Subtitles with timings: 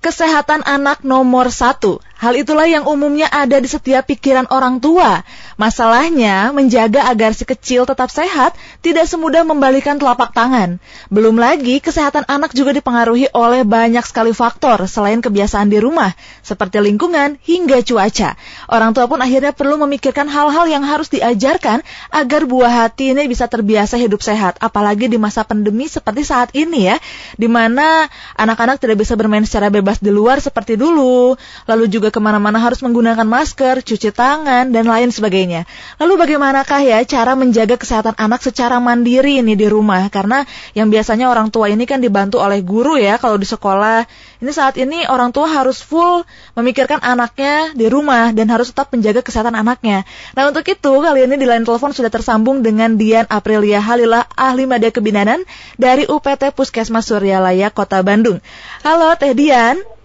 [0.00, 2.00] Kesehatan anak nomor satu.
[2.20, 5.24] Hal itulah yang umumnya ada di setiap pikiran orang tua.
[5.56, 8.52] Masalahnya, menjaga agar si kecil tetap sehat
[8.84, 10.76] tidak semudah membalikan telapak tangan.
[11.08, 16.12] Belum lagi, kesehatan anak juga dipengaruhi oleh banyak sekali faktor selain kebiasaan di rumah,
[16.44, 18.36] seperti lingkungan hingga cuaca.
[18.68, 21.80] Orang tua pun akhirnya perlu memikirkan hal-hal yang harus diajarkan
[22.12, 24.60] agar buah hati ini bisa terbiasa hidup sehat.
[24.60, 27.00] Apalagi di masa pandemi seperti saat ini ya,
[27.40, 28.04] di mana
[28.36, 31.32] anak-anak tidak bisa bermain secara bebas di luar seperti dulu.
[31.64, 35.64] Lalu juga ke mana-mana harus menggunakan masker, cuci tangan, dan lain sebagainya.
[35.96, 40.06] Lalu bagaimanakah ya cara menjaga kesehatan anak secara mandiri ini di rumah?
[40.10, 40.42] Karena
[40.74, 44.04] yang biasanya orang tua ini kan dibantu oleh guru ya kalau di sekolah.
[44.40, 46.24] Ini saat ini orang tua harus full
[46.56, 50.08] memikirkan anaknya di rumah dan harus tetap menjaga kesehatan anaknya.
[50.34, 54.64] Nah untuk itu kali ini di line telepon sudah tersambung dengan Dian Aprilia Halila, ahli
[54.64, 55.44] media kebidanan
[55.76, 58.42] dari UPT Puskesmas Suryalaya, Kota Bandung.
[58.82, 59.99] Halo Teh Dian.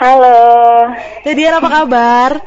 [0.00, 0.96] Halo.
[1.20, 2.40] Teh Dian apa kabar?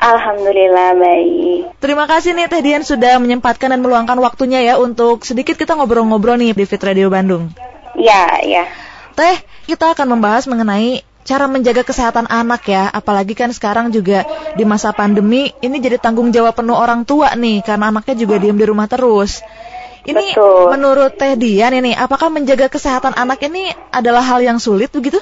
[0.00, 1.76] Alhamdulillah baik.
[1.76, 6.40] Terima kasih nih Teh Dian sudah menyempatkan dan meluangkan waktunya ya untuk sedikit kita ngobrol-ngobrol
[6.40, 7.52] nih di Fit Radio Bandung.
[8.00, 8.64] Ya, ya.
[9.12, 14.24] Teh, kita akan membahas mengenai cara menjaga kesehatan anak ya, apalagi kan sekarang juga
[14.56, 18.56] di masa pandemi ini jadi tanggung jawab penuh orang tua nih karena anaknya juga diem
[18.56, 19.44] di rumah terus.
[20.08, 20.72] Ini Betul.
[20.72, 25.20] menurut Teh Dian ini, apakah menjaga kesehatan anak ini adalah hal yang sulit begitu?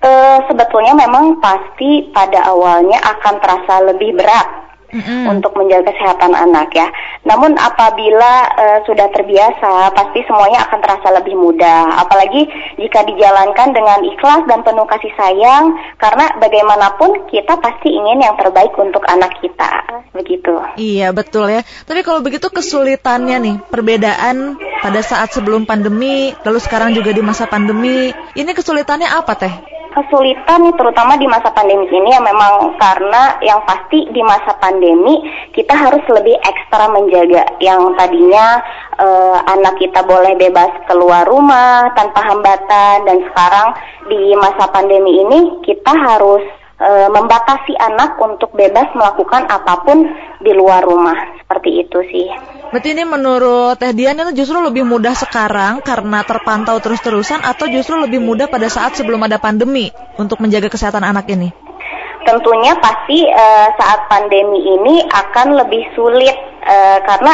[0.00, 4.48] Eh, sebetulnya memang pasti pada awalnya akan terasa lebih berat
[4.96, 5.28] Mm-mm.
[5.28, 6.88] untuk menjaga kesehatan anak ya.
[7.28, 12.00] Namun apabila eh, sudah terbiasa, pasti semuanya akan terasa lebih mudah.
[12.00, 12.48] Apalagi
[12.80, 18.72] jika dijalankan dengan ikhlas dan penuh kasih sayang, karena bagaimanapun kita pasti ingin yang terbaik
[18.80, 19.84] untuk anak kita,
[20.16, 20.64] begitu.
[20.80, 21.60] Iya betul ya.
[21.84, 27.44] Tapi kalau begitu kesulitannya nih, perbedaan pada saat sebelum pandemi, lalu sekarang juga di masa
[27.44, 29.79] pandemi, ini kesulitannya apa teh?
[29.94, 35.22] Kesulitan terutama di masa pandemi ini ya memang karena yang pasti di masa pandemi
[35.54, 37.46] kita harus lebih ekstra menjaga.
[37.58, 38.62] Yang tadinya
[38.98, 43.68] eh, anak kita boleh bebas keluar rumah tanpa hambatan dan sekarang
[44.06, 50.08] di masa pandemi ini kita harus eh, membatasi anak untuk bebas melakukan apa pun
[50.40, 52.26] di luar rumah seperti itu sih.
[52.72, 58.00] Berarti ini menurut Teh Dian itu justru lebih mudah sekarang karena terpantau terus-terusan atau justru
[58.00, 61.52] lebih mudah pada saat sebelum ada pandemi untuk menjaga kesehatan anak ini?
[62.24, 67.32] Tentunya pasti eh, saat pandemi ini akan lebih sulit eh, karena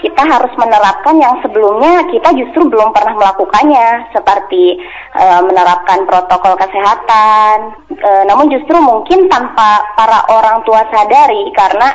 [0.00, 4.80] kita harus menerapkan yang sebelumnya kita justru belum pernah melakukannya seperti
[5.16, 7.56] eh, menerapkan protokol kesehatan.
[7.96, 11.88] Eh, namun justru mungkin tanpa para orang tua sadari karena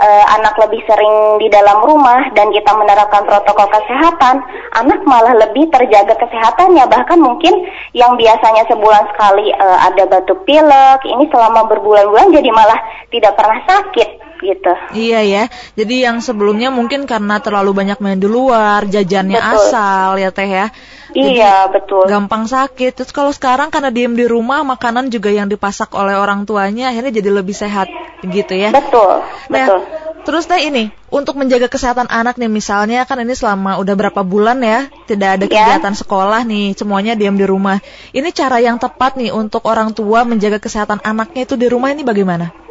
[0.00, 4.42] eh, anak lebih sering di dalam rumah dan kita menerapkan protokol kesehatan,
[4.74, 6.84] anak malah lebih terjaga kesehatannya.
[6.90, 12.80] Bahkan mungkin yang biasanya sebulan sekali eh, ada batuk pilek, ini selama berbulan-bulan jadi malah
[13.14, 14.72] tidak pernah sakit gitu.
[14.92, 15.44] Iya ya.
[15.74, 19.56] Jadi yang sebelumnya mungkin karena terlalu banyak main di luar, jajannya Betul.
[19.64, 20.66] asal ya Teh ya.
[21.14, 22.04] Jadi Iya, betul.
[22.04, 22.92] Gampang sakit.
[22.92, 27.14] Terus kalau sekarang karena diem di rumah, makanan juga yang dipasak oleh orang tuanya akhirnya
[27.14, 27.86] jadi lebih sehat
[28.20, 28.74] gitu ya.
[28.74, 29.22] Betul,
[29.52, 29.80] Nah, betul.
[30.24, 34.58] terus teh ini untuk menjaga kesehatan anak nih misalnya kan ini selama udah berapa bulan
[34.64, 35.78] ya tidak ada Ya.
[35.78, 37.78] kegiatan sekolah nih semuanya diam di rumah.
[38.10, 42.02] Ini cara yang tepat nih untuk orang tua menjaga kesehatan anaknya itu di rumah ini
[42.02, 42.63] bagaimana?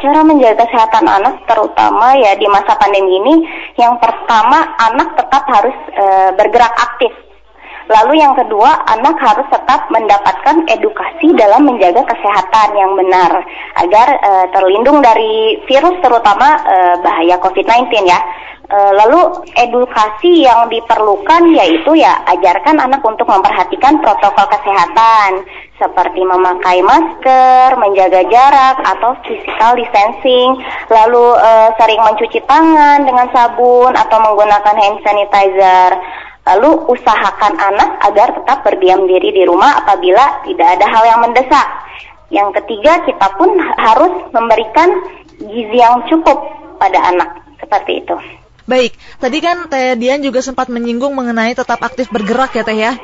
[0.00, 3.34] Cara menjaga kesehatan anak terutama ya di masa pandemi ini
[3.76, 7.12] yang pertama anak tetap harus eh, bergerak aktif.
[7.90, 13.44] Lalu yang kedua, anak harus tetap mendapatkan edukasi dalam menjaga kesehatan yang benar
[13.76, 18.20] agar eh, terlindung dari virus terutama eh, bahaya COVID-19 ya.
[18.70, 25.42] Eh, lalu edukasi yang diperlukan yaitu ya ajarkan anak untuk memperhatikan protokol kesehatan
[25.74, 30.54] seperti memakai masker, menjaga jarak atau physical distancing,
[30.86, 35.90] lalu eh, sering mencuci tangan dengan sabun atau menggunakan hand sanitizer.
[36.46, 41.66] Lalu usahakan anak agar tetap berdiam diri di rumah apabila tidak ada hal yang mendesak.
[42.30, 43.50] Yang ketiga, kita pun
[43.82, 44.94] harus memberikan
[45.42, 46.38] gizi yang cukup
[46.78, 47.34] pada anak.
[47.58, 48.14] Seperti itu.
[48.70, 52.94] Baik, tadi kan Teh Dian juga sempat menyinggung mengenai tetap aktif bergerak ya Teh ya.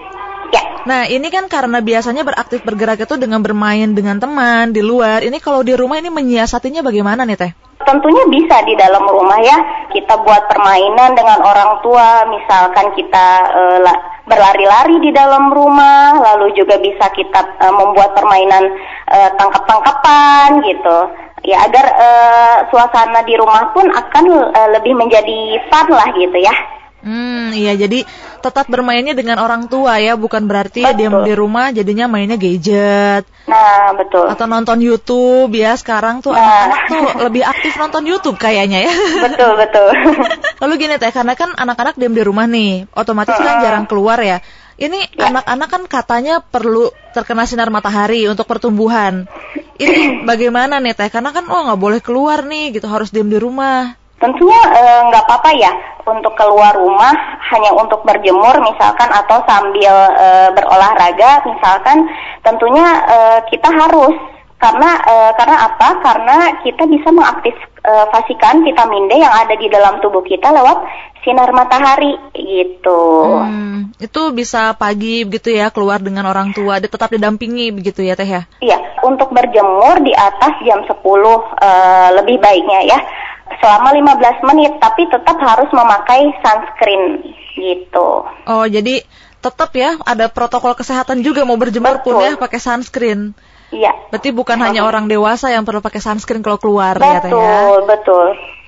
[0.54, 5.26] Ya, Nah, ini kan karena biasanya beraktif bergerak itu dengan bermain dengan teman di luar.
[5.26, 7.52] Ini kalau di rumah ini menyiasatinya bagaimana nih Teh?
[7.86, 9.58] tentunya bisa di dalam rumah ya.
[9.94, 16.52] Kita buat permainan dengan orang tua, misalkan kita eh, la- berlari-lari di dalam rumah, lalu
[16.58, 18.64] juga bisa kita eh, membuat permainan
[19.08, 20.98] eh, tangkap-tangkapan gitu.
[21.44, 24.24] Ya agar eh, suasana di rumah pun akan
[24.54, 25.38] eh, lebih menjadi
[25.68, 26.54] fun lah gitu ya.
[27.06, 28.02] Hmm, iya jadi
[28.42, 30.98] tetap bermainnya dengan orang tua ya, bukan berarti Betul.
[30.98, 34.26] diam di rumah jadinya mainnya gadget Nah, betul.
[34.26, 35.78] atau nonton YouTube ya.
[35.78, 36.42] Sekarang tuh Nah.
[36.42, 38.92] anak-anak tuh lebih aktif nonton YouTube kayaknya ya.
[39.30, 39.86] betul, betul.
[40.58, 43.62] Lalu gini teh, karena kan anak-anak diam di rumah nih, otomatis kan Heeh.
[43.62, 44.42] jarang keluar ya.
[44.76, 45.32] Ini Ya.
[45.32, 49.24] anak-anak kan katanya perlu terkena sinar matahari untuk pertumbuhan.
[49.80, 51.08] Ini bagaimana nih teh?
[51.08, 53.96] Karena kan oh nggak boleh keluar nih, gitu harus diam di rumah.
[54.20, 55.72] Tentunya eh, nggak apa-apa ya
[56.04, 57.12] untuk keluar rumah
[57.52, 62.08] hanya untuk berjemur misalkan atau sambil eh, berolahraga misalkan
[62.44, 64.16] tentunya eh, kita harus
[64.56, 64.88] karena
[65.36, 65.88] karena apa?
[66.00, 67.12] Karena kita bisa
[67.86, 70.78] mengaktifasikan vitamin D yang ada di dalam tubuh kita lewat
[71.22, 73.02] sinar matahari gitu.
[73.42, 78.26] Hmm, itu bisa pagi begitu ya keluar dengan orang tua, tetap didampingi begitu ya teh
[78.26, 78.42] ya.
[78.62, 82.98] Iya, untuk berjemur di atas jam 10 eh, lebih baiknya ya.
[83.62, 87.22] Selama 15 menit tapi tetap harus memakai sunscreen
[87.54, 88.26] gitu.
[88.46, 89.02] Oh jadi
[89.38, 92.26] tetap ya ada protokol kesehatan juga mau berjemur pun Betul.
[92.26, 93.34] ya pakai sunscreen.
[93.74, 93.92] Iya.
[94.14, 97.34] Berarti bukan hanya orang dewasa yang perlu pakai sunscreen kalau keluar ya teh ya.
[97.34, 98.26] Betul, betul.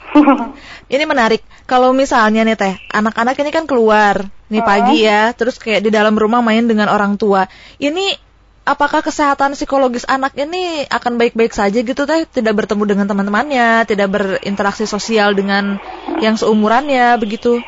[0.94, 1.44] Ini menarik.
[1.68, 4.68] Kalau misalnya nih teh, anak-anak ini kan keluar nih Hmm.
[4.72, 7.44] pagi ya, terus kayak di dalam rumah main dengan orang tua.
[7.76, 8.16] Ini
[8.64, 12.24] apakah kesehatan psikologis anak ini akan baik-baik saja gitu teh?
[12.24, 15.76] Tidak bertemu dengan teman-temannya, tidak berinteraksi sosial dengan
[16.24, 17.60] yang seumurannya begitu.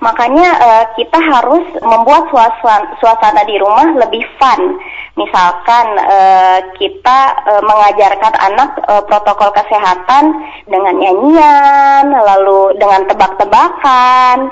[0.00, 4.78] Makanya eh, kita harus membuat suasana, suasana di rumah lebih fun.
[5.20, 10.32] Misalkan eh, kita eh, mengajarkan anak eh, protokol kesehatan
[10.64, 14.48] dengan nyanyian, lalu dengan tebak-tebakan,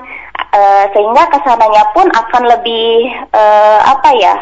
[0.52, 4.36] eh, sehingga ke sananya pun akan lebih eh, apa ya?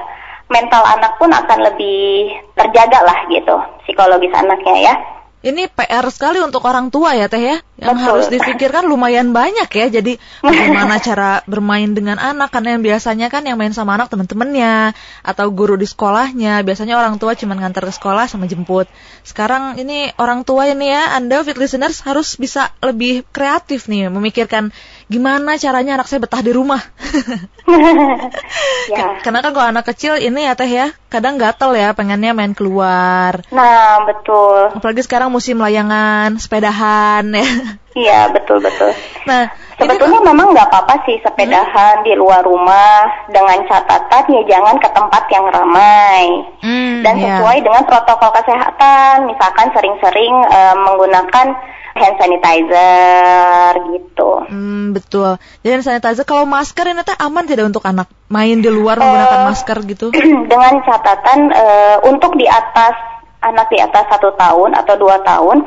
[0.46, 3.54] Mental anak pun akan lebih terjaga lah gitu,
[3.86, 4.94] psikologis anaknya ya.
[5.46, 8.02] Ini PR sekali untuk orang tua ya teh ya, yang Betul.
[8.02, 9.86] harus difikirkan lumayan banyak ya.
[9.86, 14.90] Jadi bagaimana cara bermain dengan anak karena yang biasanya kan yang main sama anak teman-temannya
[15.22, 16.66] atau guru di sekolahnya.
[16.66, 18.90] Biasanya orang tua cuma nganter ke sekolah sama jemput.
[19.22, 24.74] Sekarang ini orang tua ini ya, Anda fit listeners harus bisa lebih kreatif nih memikirkan
[25.06, 26.82] gimana caranya anak saya betah di rumah.
[28.92, 29.22] ya.
[29.22, 33.46] Karena kan kalau anak kecil ini ya teh ya, kadang gatel ya pengennya main keluar.
[33.54, 34.74] Nah, betul.
[34.74, 37.46] Apalagi sekarang musim layangan, sepedahan ya.
[37.96, 38.92] Iya, betul betul.
[39.24, 44.88] Nah, Sebetulnya memang nggak apa-apa sih sepedahan di luar rumah dengan catatan ya jangan ke
[44.88, 47.36] tempat yang ramai Hmm, dan iya.
[47.36, 49.28] sesuai dengan protokol kesehatan.
[49.28, 54.30] Misalkan sering-sering eh, menggunakan hand sanitizer gitu.
[54.46, 55.36] Hmm, betul.
[55.60, 59.40] Jadi hand sanitizer kalau masker ini teh aman tidak untuk anak main di luar menggunakan
[59.40, 60.06] Eh, masker gitu?
[60.52, 62.94] dengan catatan eh, untuk di atas
[63.40, 65.62] anak di atas satu tahun atau dua tahun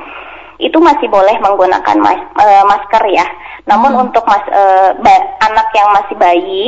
[0.59, 3.25] itu masih boleh menggunakan mas- eh, masker ya.
[3.65, 4.03] Namun Hmm.
[4.07, 4.43] untuk mas
[4.99, 6.65] ba- anak yang masih bayi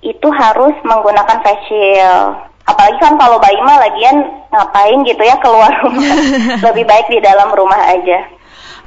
[0.00, 2.46] itu harus menggunakan face shield.
[2.64, 4.16] Apalagi kan kalau bayi mah lagian
[4.48, 6.04] ngapain gitu ya keluar rumah.
[6.68, 8.37] Lebih baik di dalam rumah aja.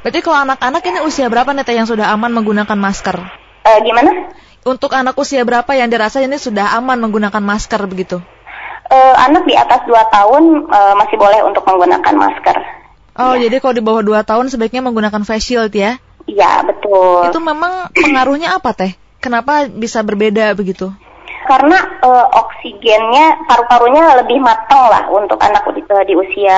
[0.01, 3.17] Berarti kalau anak-anak ini usia berapa nih teh yang sudah aman menggunakan masker?
[3.61, 4.33] Eh, gimana?
[4.65, 8.17] Untuk anak usia berapa yang dirasa ini sudah aman menggunakan masker begitu?
[8.89, 10.43] Eh, anak di atas 2 tahun
[10.73, 12.57] eh, masih boleh untuk menggunakan masker.
[13.21, 13.47] Oh, Iya.
[13.47, 16.01] jadi kalau di bawah 2 tahun sebaiknya menggunakan face shield ya?
[16.25, 17.29] Iya, betul.
[17.29, 18.97] Itu memang pengaruhnya apa teh?
[19.21, 20.89] Kenapa bisa berbeda begitu?
[21.45, 26.57] Karena eh, oksigennya paru-parunya lebih matang lah untuk anak di, di usia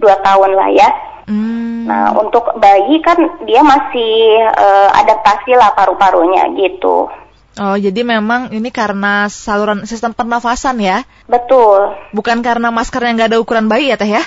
[0.24, 0.88] tahun lah ya.
[1.28, 1.73] Hmm.
[1.84, 4.12] Nah, untuk bayi kan dia masih
[4.48, 7.08] eh, adaptasi lah paru-parunya gitu.
[7.54, 11.06] Oh, jadi memang ini karena saluran sistem pernafasan ya?
[11.30, 11.94] Betul.
[12.10, 14.26] Bukan karena masker yang nggak ada ukuran bayi ya teh ya?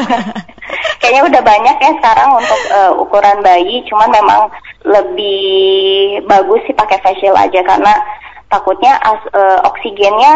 [1.02, 4.40] Kayaknya udah banyak ya sekarang untuk eh, ukuran bayi, cuman memang
[4.86, 7.92] lebih bagus sih pakai face shield aja karena
[8.48, 10.32] takutnya as- eh, oksigennya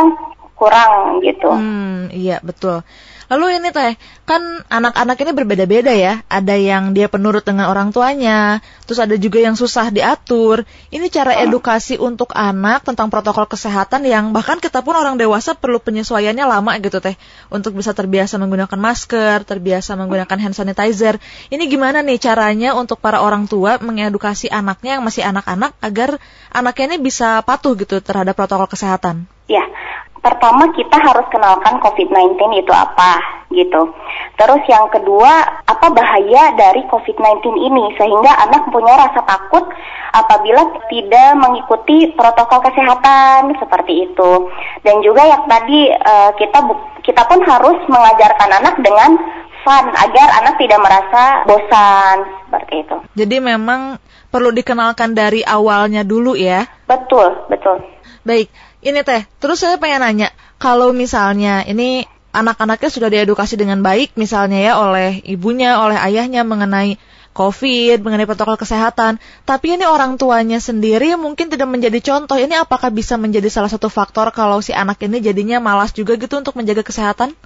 [0.52, 1.48] kurang gitu.
[1.48, 2.84] Hmm, iya betul.
[3.26, 6.22] Lalu ini teh, kan anak-anak ini berbeda-beda ya.
[6.30, 10.62] Ada yang dia penurut dengan orang tuanya, terus ada juga yang susah diatur.
[10.94, 15.82] Ini cara edukasi untuk anak tentang protokol kesehatan yang bahkan kita pun orang dewasa perlu
[15.82, 17.18] penyesuaiannya lama gitu teh.
[17.50, 21.18] Untuk bisa terbiasa menggunakan masker, terbiasa menggunakan hand sanitizer.
[21.50, 26.22] Ini gimana nih caranya untuk para orang tua mengedukasi anaknya yang masih anak-anak agar
[26.54, 29.26] anaknya ini bisa patuh gitu terhadap protokol kesehatan?
[29.46, 29.62] Ya,
[30.26, 33.22] pertama kita harus kenalkan COVID-19 itu apa
[33.54, 33.94] gitu.
[34.34, 39.62] Terus yang kedua, apa bahaya dari COVID-19 ini sehingga anak punya rasa takut
[40.10, 44.50] apabila tidak mengikuti protokol kesehatan seperti itu.
[44.82, 46.58] Dan juga yang tadi eh, kita
[47.06, 49.14] kita pun harus mengajarkan anak dengan
[49.62, 52.16] fun agar anak tidak merasa bosan
[52.46, 52.96] seperti itu.
[53.14, 53.98] Jadi memang
[54.30, 56.66] perlu dikenalkan dari awalnya dulu ya.
[56.90, 57.78] Betul, betul.
[58.26, 58.50] Baik,
[58.84, 59.22] ini teh.
[59.40, 60.28] Terus saya pengen nanya,
[60.60, 62.04] kalau misalnya ini
[62.36, 67.00] anak-anaknya sudah diedukasi dengan baik misalnya ya oleh ibunya, oleh ayahnya mengenai
[67.36, 72.40] COVID, mengenai protokol kesehatan, tapi ini orang tuanya sendiri mungkin tidak menjadi contoh.
[72.40, 76.40] Ini apakah bisa menjadi salah satu faktor kalau si anak ini jadinya malas juga gitu
[76.40, 77.36] untuk menjaga kesehatan?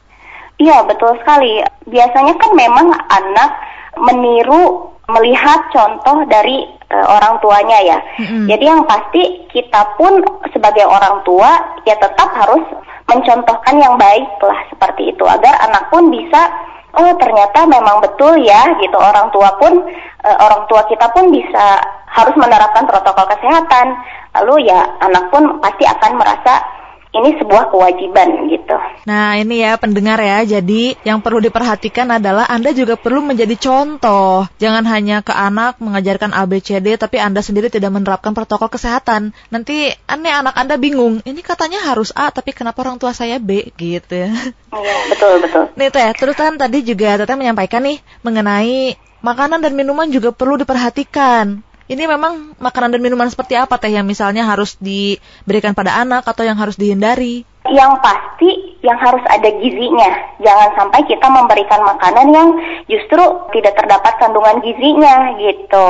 [0.62, 1.58] Iya, betul sekali.
[1.90, 3.50] Biasanya kan memang anak
[3.98, 7.98] meniru melihat contoh dari uh, orang tuanya ya.
[8.22, 8.44] Mm-hmm.
[8.50, 10.22] Jadi yang pasti kita pun
[10.54, 12.62] sebagai orang tua ya tetap harus
[13.10, 16.46] mencontohkan yang baik lah seperti itu agar anak pun bisa
[16.94, 19.82] oh ternyata memang betul ya gitu orang tua pun
[20.22, 21.78] uh, orang tua kita pun bisa
[22.10, 23.98] harus menerapkan protokol kesehatan
[24.38, 26.62] lalu ya anak pun pasti akan merasa
[27.10, 28.76] ini sebuah kewajiban gitu.
[29.06, 34.46] Nah ini ya pendengar ya, jadi yang perlu diperhatikan adalah Anda juga perlu menjadi contoh.
[34.62, 39.34] Jangan hanya ke anak mengajarkan ABCD tapi Anda sendiri tidak menerapkan protokol kesehatan.
[39.50, 43.74] Nanti aneh anak Anda bingung, ini katanya harus A tapi kenapa orang tua saya B
[43.74, 44.30] gitu ya.
[44.70, 45.64] Iya betul betul.
[45.74, 50.56] Nih Teh, terus kan tadi juga Teteh menyampaikan nih mengenai makanan dan minuman juga perlu
[50.56, 56.22] diperhatikan ini memang makanan dan minuman seperti apa teh yang misalnya harus diberikan pada anak
[56.22, 57.42] atau yang harus dihindari?
[57.66, 60.38] Yang pasti yang harus ada gizinya.
[60.38, 62.48] Jangan sampai kita memberikan makanan yang
[62.86, 63.20] justru
[63.50, 65.88] tidak terdapat kandungan gizinya gitu.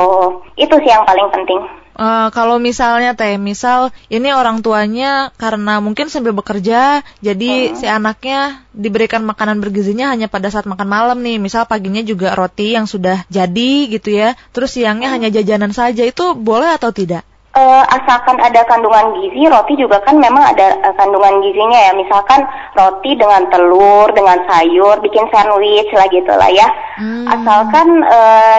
[0.57, 1.80] Itu sih yang paling penting.
[1.91, 7.75] Uh, kalau misalnya teh, misal ini orang tuanya karena mungkin sambil bekerja, jadi hmm.
[7.75, 11.37] si anaknya diberikan makanan bergizinya hanya pada saat makan malam nih.
[11.37, 15.15] Misal paginya juga roti yang sudah jadi gitu ya, terus siangnya hmm.
[15.19, 16.07] hanya jajanan saja.
[16.07, 17.27] Itu boleh atau tidak?
[17.51, 21.91] Uh, asalkan ada kandungan gizi, roti juga kan memang ada uh, kandungan gizinya ya.
[21.91, 22.47] Misalkan
[22.79, 26.71] roti dengan telur, dengan sayur, bikin sandwich lah gitu lah ya.
[26.95, 27.27] Hmm.
[27.27, 28.57] Asalkan uh,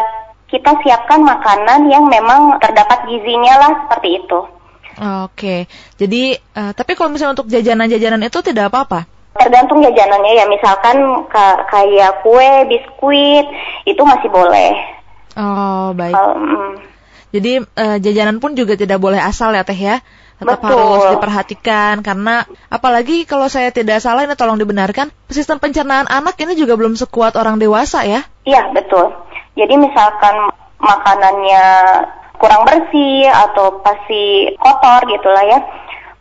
[0.52, 4.40] kita siapkan makanan yang memang terdapat gizinya lah seperti itu.
[5.24, 5.64] Oke,
[5.96, 9.08] jadi uh, tapi kalau misalnya untuk jajanan-jajanan itu tidak apa-apa?
[9.32, 11.24] Tergantung jajanannya ya, misalkan
[11.72, 13.48] kayak kue, biskuit
[13.88, 14.76] itu masih boleh.
[15.40, 16.12] Oh baik.
[16.12, 16.76] Um,
[17.32, 20.04] jadi uh, jajanan pun juga tidak boleh asal ya teh ya?
[20.42, 20.74] tetap Betul.
[20.74, 26.58] harus diperhatikan karena apalagi kalau saya tidak salah ini tolong dibenarkan sistem pencernaan anak ini
[26.58, 28.26] juga belum sekuat orang dewasa ya?
[28.42, 29.14] Iya betul.
[29.52, 31.64] Jadi misalkan makanannya
[32.40, 35.60] kurang bersih atau pasti kotor gitulah ya,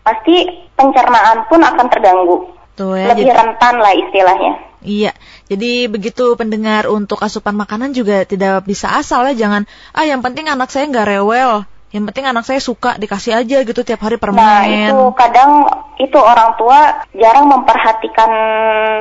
[0.06, 0.46] pasti
[0.78, 2.38] pencernaan pun akan terganggu.
[2.78, 4.54] Tuh ya, Lebih jadi, rentan lah istilahnya.
[4.82, 5.12] Iya,
[5.46, 10.50] jadi begitu pendengar untuk asupan makanan juga tidak bisa asal ya, jangan ah yang penting
[10.50, 14.40] anak saya nggak rewel, yang penting anak saya suka dikasih aja gitu tiap hari permen.
[14.40, 15.68] Nah itu kadang
[16.00, 18.32] itu orang tua jarang memperhatikan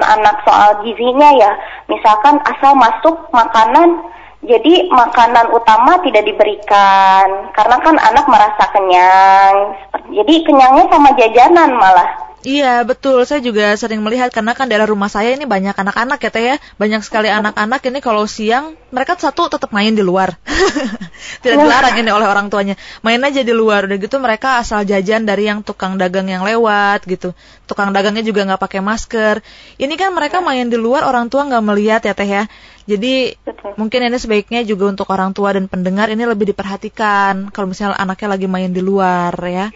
[0.02, 1.54] anak soal gizinya ya.
[1.87, 4.04] Misalkan asal masuk makanan
[4.40, 9.76] jadi makanan utama tidak diberikan karena kan anak merasa kenyang.
[10.16, 12.29] Jadi kenyangnya sama jajanan malah.
[12.40, 16.30] Iya betul, saya juga sering melihat karena kan daerah rumah saya ini banyak anak-anak ya
[16.32, 20.40] teh ya, banyak sekali anak-anak ini kalau siang mereka satu tetap main di luar,
[21.44, 25.28] tidak dilarang ini oleh orang tuanya, main aja di luar, udah gitu mereka asal jajan
[25.28, 27.37] dari yang tukang dagang yang lewat gitu,
[27.68, 29.44] tukang dagangnya juga nggak pakai masker,
[29.76, 32.49] ini kan mereka main di luar orang tua nggak melihat ya teh ya,
[32.88, 33.76] jadi Betul.
[33.76, 38.32] mungkin ini sebaiknya juga untuk orang tua dan pendengar ini lebih diperhatikan kalau misalnya anaknya
[38.32, 39.68] lagi main di luar ya.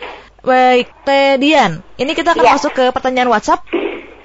[0.44, 1.80] Baik, Teh Dian.
[1.96, 2.52] Ini kita akan ya.
[2.60, 3.64] masuk ke pertanyaan WhatsApp.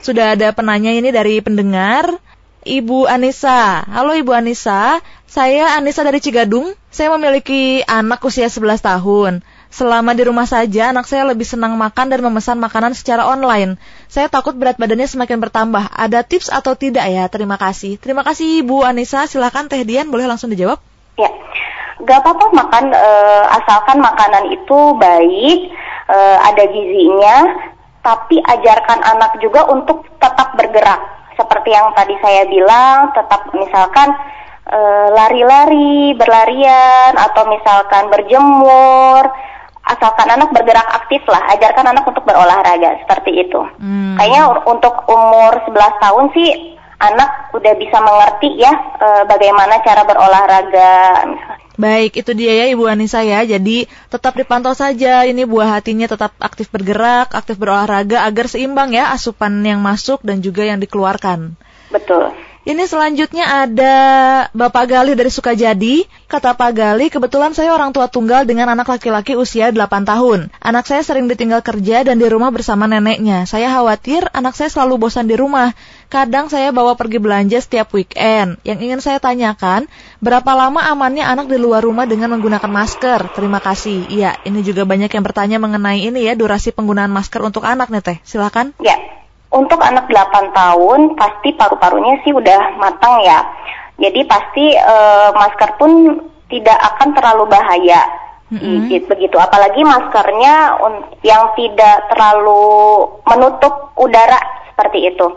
[0.03, 2.19] Sudah ada penanya ini dari pendengar.
[2.59, 3.87] Ibu Anissa.
[3.87, 6.75] Halo Ibu Anissa, saya Anissa dari Cigadung.
[6.91, 9.33] Saya memiliki anak usia 11 tahun.
[9.71, 13.79] Selama di rumah saja, anak saya lebih senang makan dan memesan makanan secara online.
[14.11, 15.87] Saya takut berat badannya semakin bertambah.
[15.87, 17.31] Ada tips atau tidak ya?
[17.31, 17.95] Terima kasih.
[17.95, 19.23] Terima kasih Ibu Anissa.
[19.23, 20.83] Silahkan Teh Dian, boleh langsung dijawab?
[21.15, 21.31] Ya,
[22.03, 23.09] gak apa-apa makan, e,
[23.55, 25.59] asalkan makanan itu baik,
[26.09, 27.37] uh, ada gizinya,
[28.01, 30.99] tapi ajarkan anak juga untuk tetap bergerak.
[31.37, 34.09] Seperti yang tadi saya bilang, tetap misalkan
[34.67, 39.23] uh, lari-lari, berlarian, atau misalkan berjemur,
[39.89, 43.61] asalkan anak bergerak aktif lah, ajarkan anak untuk berolahraga seperti itu.
[43.81, 44.19] Hmm.
[44.19, 46.49] Kayaknya untuk umur 11 tahun sih
[46.99, 50.91] anak udah bisa mengerti ya e, bagaimana cara berolahraga.
[51.79, 53.39] Baik, itu dia ya Ibu Anissa ya.
[53.47, 59.15] Jadi tetap dipantau saja ini buah hatinya tetap aktif bergerak, aktif berolahraga agar seimbang ya
[59.15, 61.55] asupan yang masuk dan juga yang dikeluarkan.
[61.87, 62.35] Betul.
[62.67, 63.95] Ini selanjutnya ada
[64.51, 66.03] Bapak Gali dari Sukajadi.
[66.29, 70.53] Kata Pak Gali, kebetulan saya orang tua tunggal dengan anak laki-laki usia 8 tahun.
[70.61, 73.49] Anak saya sering ditinggal kerja dan di rumah bersama neneknya.
[73.49, 75.73] Saya khawatir anak saya selalu bosan di rumah.
[76.05, 78.61] Kadang saya bawa pergi belanja setiap weekend.
[78.61, 79.89] Yang ingin saya tanyakan,
[80.21, 83.33] berapa lama amannya anak di luar rumah dengan menggunakan masker?
[83.33, 84.13] Terima kasih.
[84.13, 88.05] Iya, ini juga banyak yang bertanya mengenai ini ya, durasi penggunaan masker untuk anak nih
[88.05, 88.17] Teh.
[88.21, 88.77] Silakan.
[88.77, 89.01] Ya,
[89.49, 93.41] untuk anak 8 tahun pasti paru-parunya sih udah matang ya.
[93.99, 94.95] Jadi pasti e,
[95.35, 95.91] masker pun
[96.47, 98.01] tidak akan terlalu bahaya.
[98.49, 99.05] Mm-hmm.
[99.05, 99.37] Begitu.
[99.37, 100.79] Apalagi maskernya
[101.21, 104.39] yang tidak terlalu menutup udara
[104.73, 105.27] seperti itu.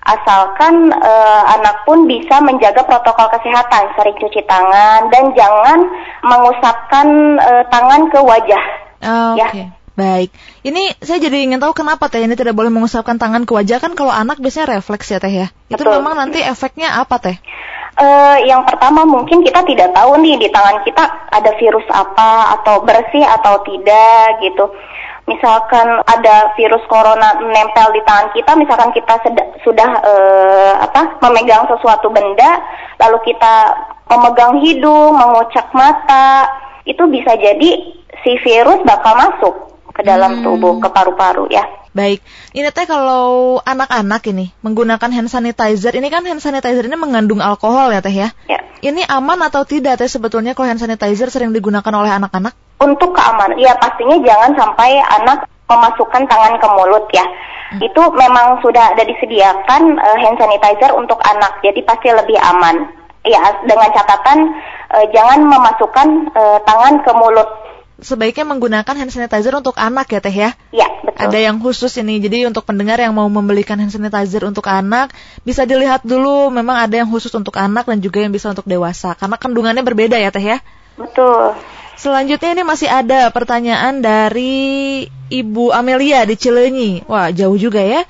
[0.00, 1.12] Asalkan e,
[1.54, 5.78] anak pun bisa menjaga protokol kesehatan, sering cuci tangan dan jangan
[6.26, 7.06] mengusapkan
[7.38, 8.64] e, tangan ke wajah.
[9.00, 9.48] Oh, ya.
[9.48, 9.66] Okay.
[10.00, 10.32] Baik,
[10.64, 13.92] ini saya jadi ingin tahu kenapa teh ini tidak boleh mengusapkan tangan ke wajah kan
[13.92, 15.52] kalau anak biasanya refleks ya teh ya.
[15.68, 16.00] Itu Betul.
[16.00, 17.36] memang nanti efeknya apa teh?
[17.98, 21.04] Uh, yang pertama mungkin kita tidak tahu nih di tangan kita
[21.34, 24.70] ada virus apa atau bersih atau tidak gitu.
[25.28, 29.14] Misalkan ada virus corona menempel di tangan kita, misalkan kita
[29.62, 32.62] sudah uh, apa memegang sesuatu benda,
[32.98, 33.54] lalu kita
[34.10, 36.50] memegang hidung, mengucap mata,
[36.82, 37.70] itu bisa jadi
[38.26, 39.54] si virus bakal masuk
[39.94, 40.42] ke dalam hmm.
[40.42, 41.62] tubuh, ke paru-paru ya.
[41.90, 42.22] Baik,
[42.54, 47.90] ini teh kalau anak-anak ini menggunakan hand sanitizer, ini kan hand sanitizer ini mengandung alkohol
[47.90, 48.30] ya teh ya?
[48.46, 48.62] Ya.
[48.78, 52.54] Ini aman atau tidak teh sebetulnya kalau hand sanitizer sering digunakan oleh anak-anak?
[52.78, 57.26] Untuk keamanan, ya pastinya jangan sampai anak memasukkan tangan ke mulut ya.
[57.26, 57.82] Hmm.
[57.82, 62.86] Itu memang sudah ada disediakan uh, hand sanitizer untuk anak, jadi pasti lebih aman.
[63.26, 64.38] Ya, dengan catatan
[64.94, 67.50] uh, jangan memasukkan uh, tangan ke mulut
[68.00, 70.50] sebaiknya menggunakan hand sanitizer untuk anak ya Teh ya?
[70.72, 71.20] Iya, betul.
[71.28, 72.20] Ada yang khusus ini.
[72.20, 75.12] Jadi untuk pendengar yang mau membelikan hand sanitizer untuk anak,
[75.44, 79.12] bisa dilihat dulu memang ada yang khusus untuk anak dan juga yang bisa untuk dewasa.
[79.14, 80.58] Karena kandungannya berbeda ya Teh ya?
[80.96, 81.56] Betul.
[82.00, 87.04] Selanjutnya ini masih ada pertanyaan dari Ibu Amelia di Cilenyi.
[87.04, 88.08] Wah, jauh juga ya.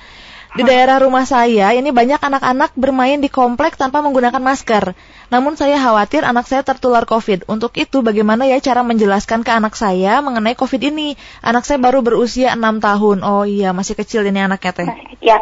[0.51, 4.91] Di daerah rumah saya, ini banyak anak-anak bermain di komplek tanpa menggunakan masker.
[5.31, 7.47] Namun saya khawatir anak saya tertular COVID.
[7.47, 11.15] Untuk itu, bagaimana ya cara menjelaskan ke anak saya mengenai COVID ini?
[11.39, 13.17] Anak saya baru berusia 6 tahun.
[13.23, 14.87] Oh iya, masih kecil ini anaknya teh.
[15.23, 15.39] Ya,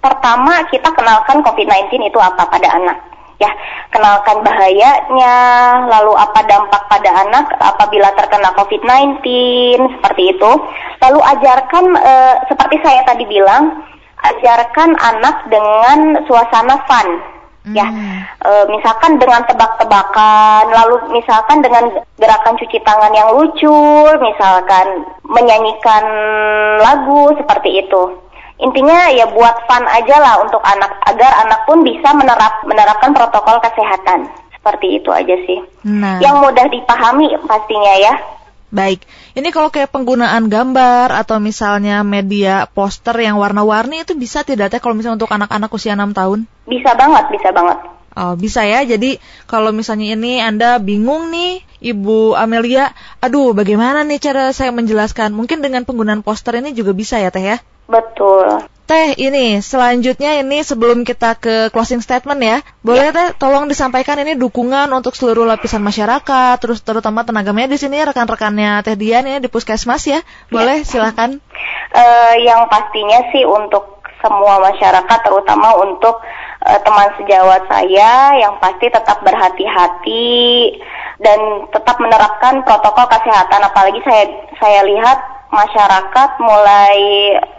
[0.00, 2.96] pertama kita kenalkan COVID-19 itu apa pada anak.
[3.36, 3.52] Ya,
[3.92, 5.36] kenalkan bahayanya,
[5.84, 9.20] lalu apa dampak pada anak apabila terkena COVID-19,
[10.00, 10.52] seperti itu.
[11.00, 12.12] Lalu ajarkan, e,
[12.52, 13.84] seperti saya tadi bilang,
[14.24, 17.08] ajarkan anak dengan suasana fun.
[17.76, 17.84] Ya
[18.40, 23.76] e, misalkan dengan tebak-tebakan lalu misalkan dengan gerakan cuci tangan yang lucu
[24.16, 26.04] misalkan menyanyikan
[26.80, 28.16] lagu seperti itu.
[28.60, 33.60] Intinya ya buat fun aja lah untuk anak agar anak pun bisa menerap menerapkan protokol
[33.60, 34.28] kesehatan.
[34.56, 35.60] Seperti itu aja sih.
[35.88, 36.20] Nah.
[36.20, 38.12] yang mudah dipahami pastinya ya
[38.70, 39.02] Baik,
[39.34, 44.78] ini kalau kayak penggunaan gambar atau misalnya media poster yang warna-warni itu bisa tidak teh
[44.78, 46.46] kalau misalnya untuk anak-anak usia 6 tahun?
[46.70, 47.78] Bisa banget, bisa banget.
[48.14, 48.86] Oh, bisa ya.
[48.86, 49.18] Jadi
[49.50, 55.34] kalau misalnya ini Anda bingung nih, Ibu Amelia, aduh bagaimana nih cara saya menjelaskan?
[55.34, 57.58] Mungkin dengan penggunaan poster ini juga bisa ya teh ya?
[57.90, 58.70] Betul.
[58.90, 63.14] Teh, ini selanjutnya ini sebelum kita ke closing statement ya, boleh ya.
[63.14, 68.82] Teh tolong disampaikan ini dukungan untuk seluruh lapisan masyarakat, terus terutama tenaga medis ini rekan-rekannya
[68.82, 70.18] Teh Dian ini di Puskesmas ya.
[70.50, 70.90] Boleh ya.
[70.90, 71.38] silakan.
[71.94, 76.18] Uh, yang pastinya sih untuk semua masyarakat terutama untuk
[76.66, 80.34] uh, teman sejawat saya yang pasti tetap berhati-hati
[81.22, 81.38] dan
[81.70, 86.98] tetap menerapkan protokol kesehatan apalagi saya saya lihat masyarakat mulai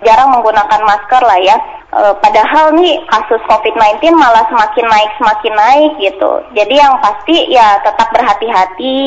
[0.03, 1.57] jarang menggunakan masker lah ya.
[1.91, 6.31] E, padahal nih kasus COVID-19 malah semakin naik semakin naik gitu.
[6.55, 8.99] Jadi yang pasti ya tetap berhati-hati,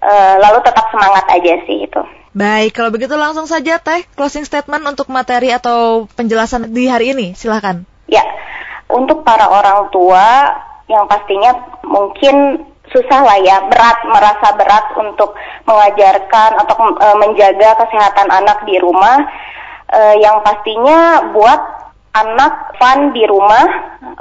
[0.00, 2.02] e, lalu tetap semangat aja sih itu.
[2.36, 7.32] Baik, kalau begitu langsung saja Teh closing statement untuk materi atau penjelasan di hari ini,
[7.32, 7.80] silahkan.
[8.06, 8.22] Ya,
[8.92, 10.52] untuk para orang tua
[10.86, 12.62] yang pastinya mungkin
[12.96, 15.36] susah lah ya, berat merasa berat untuk
[15.68, 19.20] mengajarkan atau e, menjaga kesehatan anak di rumah.
[19.92, 21.60] E, yang pastinya buat
[22.16, 23.68] anak fun di rumah,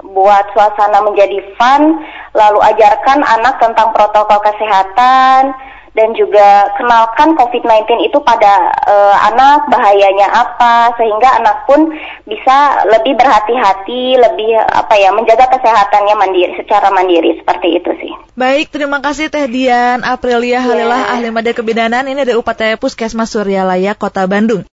[0.04, 2.04] buat suasana menjadi fun,
[2.36, 5.56] lalu ajarkan anak tentang protokol kesehatan,
[5.96, 11.88] dan juga kenalkan COVID-19 itu pada uh, anak bahayanya apa sehingga anak pun
[12.28, 18.12] bisa lebih berhati-hati, lebih apa ya menjaga kesehatannya mandiri secara mandiri seperti itu sih.
[18.36, 21.14] Baik, terima kasih Teh Dian Aprilia Halilah yeah.
[21.16, 24.68] ahli media kebidanan ini dari UPT Puskesmas Suryalaya Kota Bandung.